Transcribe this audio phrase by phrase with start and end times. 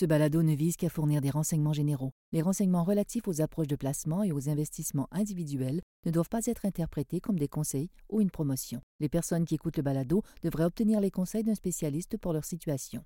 [0.00, 2.12] Ce balado ne vise qu'à fournir des renseignements généraux.
[2.32, 6.64] Les renseignements relatifs aux approches de placement et aux investissements individuels ne doivent pas être
[6.64, 8.80] interprétés comme des conseils ou une promotion.
[9.00, 13.04] Les personnes qui écoutent le balado devraient obtenir les conseils d'un spécialiste pour leur situation.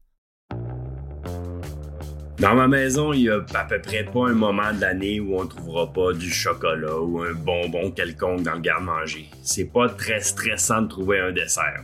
[2.39, 5.43] Dans ma maison, il y a à peu près pas un moment de où on
[5.43, 9.31] ne trouvera pas du chocolat ou un bonbon quelconque dans le garde-manger.
[9.43, 11.83] C'est pas très stressant de trouver un dessert.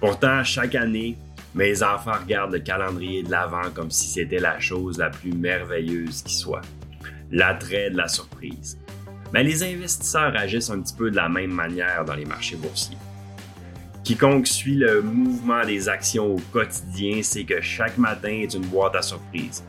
[0.00, 1.16] Pourtant, chaque année,
[1.54, 6.22] mes enfants regardent le calendrier de l'Avent comme si c'était la chose la plus merveilleuse
[6.22, 6.62] qui soit.
[7.30, 8.78] L'attrait de la surprise.
[9.32, 12.98] Mais les investisseurs agissent un petit peu de la même manière dans les marchés boursiers.
[14.02, 18.96] Quiconque suit le mouvement des actions au quotidien sait que chaque matin est une boîte
[18.96, 19.64] à surprises.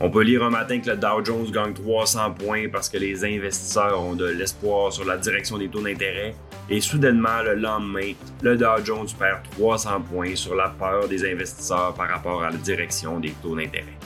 [0.00, 3.24] On peut lire un matin que le Dow Jones gagne 300 points parce que les
[3.24, 6.36] investisseurs ont de l'espoir sur la direction des taux d'intérêt
[6.70, 8.12] et soudainement, le lendemain,
[8.42, 12.56] le Dow Jones perd 300 points sur la peur des investisseurs par rapport à la
[12.58, 13.98] direction des taux d'intérêt.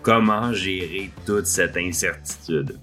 [0.00, 2.78] Comment gérer toute cette incertitude?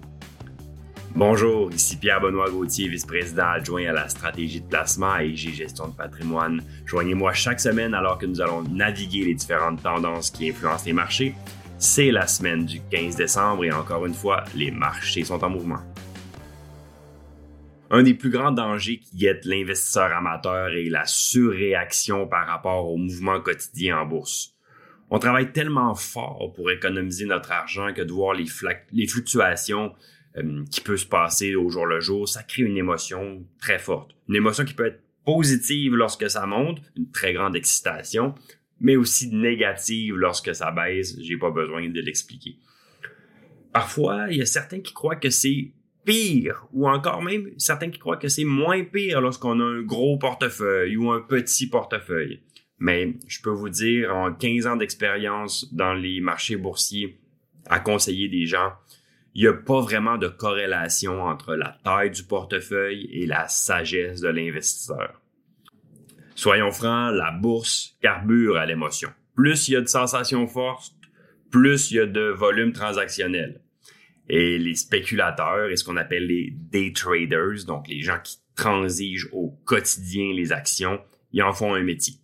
[1.16, 5.94] Bonjour, ici Pierre-Benoît Gauthier, vice-président adjoint à la stratégie de placement à IG Gestion de
[5.94, 6.62] patrimoine.
[6.88, 11.36] Joignez-moi chaque semaine alors que nous allons naviguer les différentes tendances qui influencent les marchés
[11.84, 15.82] c'est la semaine du 15 décembre et encore une fois, les marchés sont en mouvement.
[17.92, 22.96] Un des plus grands dangers qui guette l'investisseur amateur est la surréaction par rapport au
[22.96, 24.56] mouvement quotidien en bourse.
[25.10, 29.94] On travaille tellement fort pour économiser notre argent que de voir les, fluctuations
[30.38, 34.12] euh, qui peuvent se passer au jour le jour, ça crée une émotion très forte.
[34.30, 38.36] Une émotion qui peut être positive lorsque ça monte, une très grande excitation,
[38.84, 41.18] mais aussi négative lorsque ça baisse.
[41.20, 42.58] J'ai pas besoin de l'expliquer.
[43.72, 45.72] Parfois, il y a certains qui croient que c'est
[46.06, 50.18] pire, ou encore même certains qui croient que c'est moins pire lorsqu'on a un gros
[50.18, 52.42] portefeuille ou un petit portefeuille.
[52.78, 57.18] Mais je peux vous dire, en 15 ans d'expérience dans les marchés boursiers,
[57.68, 58.74] à conseiller des gens,
[59.34, 64.20] il n'y a pas vraiment de corrélation entre la taille du portefeuille et la sagesse
[64.20, 65.23] de l'investisseur.
[66.36, 69.10] Soyons francs, la bourse carbure à l'émotion.
[69.36, 70.94] Plus il y a de sensations fortes,
[71.52, 73.62] plus il y a de volume transactionnel.
[74.30, 79.28] Et les spéculateurs et ce qu'on appelle les day traders, donc les gens qui transigent
[79.32, 81.02] au quotidien les actions,
[81.32, 82.16] ils en font un métier.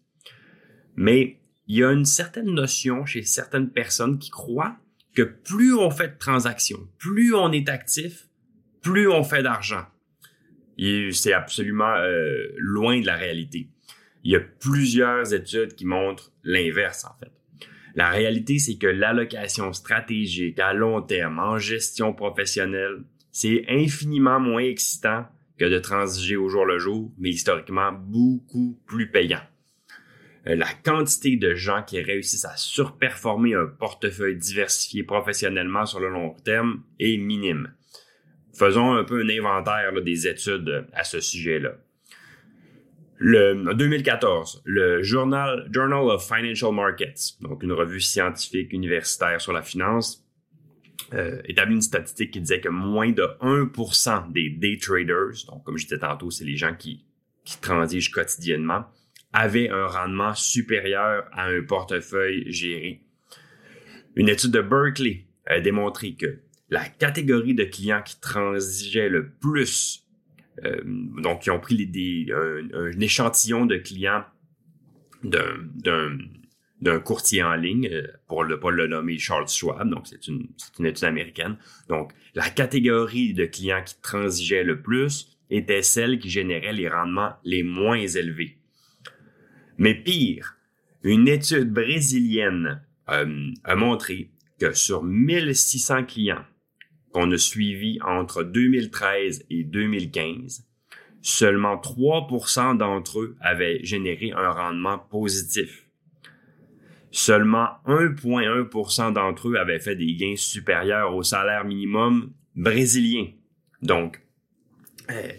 [0.96, 4.78] Mais il y a une certaine notion chez certaines personnes qui croient
[5.16, 8.28] que plus on fait de transactions, plus on est actif,
[8.82, 9.86] plus on fait d'argent.
[11.12, 13.70] C'est absolument euh, loin de la réalité.
[14.24, 17.32] Il y a plusieurs études qui montrent l'inverse, en fait.
[17.96, 24.64] La réalité, c'est que l'allocation stratégique à long terme en gestion professionnelle, c'est infiniment moins
[24.64, 25.26] excitant
[25.58, 29.42] que de transiger au jour le jour, mais historiquement beaucoup plus payant.
[30.48, 36.10] Euh, la quantité de gens qui réussissent à surperformer un portefeuille diversifié professionnellement sur le
[36.10, 37.74] long terme est minime.
[38.58, 41.76] Faisons un peu un inventaire des études à ce sujet-là.
[43.22, 49.52] Le, en 2014, le Journal, Journal of Financial Markets, donc une revue scientifique universitaire sur
[49.52, 50.26] la finance,
[51.14, 55.78] euh, établit une statistique qui disait que moins de 1% des day traders, donc comme
[55.78, 57.06] je disais tantôt, c'est les gens qui,
[57.44, 58.86] qui transigent quotidiennement,
[59.34, 63.02] avaient un rendement supérieur à un portefeuille géré.
[64.16, 70.06] Une étude de Berkeley a démontré que la catégorie de clients qui transigeaient le plus
[70.64, 71.90] donc, ils ont pris
[72.32, 74.24] un, échantillon de clients
[75.24, 80.48] d'un courtier en ligne, euh, pour ne pas le nommer Charles Schwab, donc c'est une,
[80.80, 81.58] une étude américaine.
[81.90, 87.34] Donc, la catégorie de clients qui transigeaient le plus était celle qui générait les rendements
[87.44, 88.58] les moins élevés.
[89.78, 90.56] Mais pire,
[91.04, 96.46] une étude brésilienne euh, a montré que sur 1600 clients
[97.12, 100.66] qu'on a suivi entre 2013 et 2015,
[101.22, 105.86] seulement 3% d'entre eux avaient généré un rendement positif.
[107.12, 113.28] Seulement 1,1% d'entre eux avaient fait des gains supérieurs au salaire minimum brésilien.
[113.82, 114.22] Donc,
[115.10, 115.32] euh,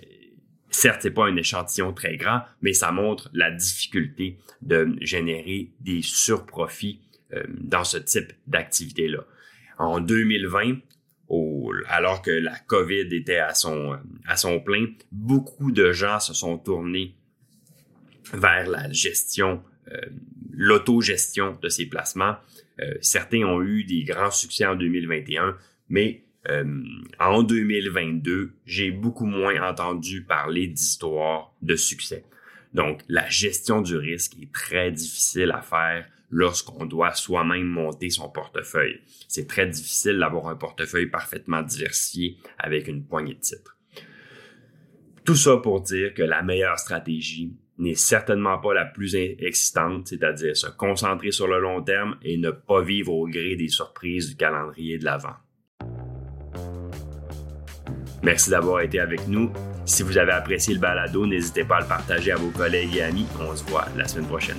[0.71, 6.03] certes, c'est pas un échantillon très grand, mais ça montre la difficulté de générer des
[6.03, 7.01] surprofits
[7.33, 9.25] euh, dans ce type d'activité-là.
[9.79, 10.79] En 2020,
[11.89, 16.59] alors que la COVID était à son, à son plein, beaucoup de gens se sont
[16.59, 17.15] tournés
[18.33, 19.63] vers la gestion,
[19.93, 20.01] euh,
[20.53, 22.37] l'autogestion de ces placements.
[22.81, 25.57] Euh, certains ont eu des grands succès en 2021,
[25.89, 26.65] mais euh,
[27.19, 32.25] en 2022, j'ai beaucoup moins entendu parler d'histoires de succès.
[32.73, 38.29] Donc, la gestion du risque est très difficile à faire lorsqu'on doit soi-même monter son
[38.29, 39.01] portefeuille.
[39.29, 43.77] C'est très difficile d'avoir un portefeuille parfaitement diversifié avec une poignée de titres.
[45.25, 50.57] Tout ça pour dire que la meilleure stratégie n'est certainement pas la plus excitante, c'est-à-dire
[50.57, 54.37] se concentrer sur le long terme et ne pas vivre au gré des surprises du
[54.37, 55.35] calendrier de l'avant.
[58.23, 59.51] Merci d'avoir été avec nous.
[59.87, 63.03] Si vous avez apprécié le balado, n'hésitez pas à le partager à vos collègues et
[63.03, 63.27] amis.
[63.41, 64.59] On se voit la semaine prochaine.